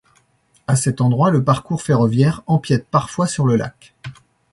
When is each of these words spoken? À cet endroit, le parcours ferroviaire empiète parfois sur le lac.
À 0.65 0.75
cet 0.75 0.99
endroit, 0.99 1.29
le 1.29 1.43
parcours 1.43 1.83
ferroviaire 1.83 2.41
empiète 2.47 2.87
parfois 2.89 3.27
sur 3.27 3.45
le 3.45 3.55
lac. 3.55 3.93